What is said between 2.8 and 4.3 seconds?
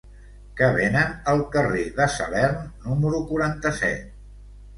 número quaranta-set?